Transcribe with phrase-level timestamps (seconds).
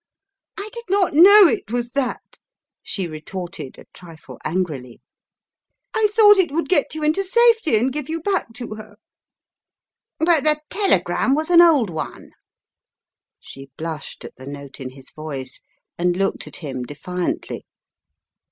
[0.57, 2.41] "I did not know it was that/ 9
[2.81, 4.99] she retorted a trifle angrily.
[5.93, 8.95] "I thought it would get you into safety and give you back to her."
[10.17, 12.31] "But the telegram was an old one."
[13.39, 15.61] She blushed at the note in his voice,
[15.99, 17.67] and looked at him defiantly.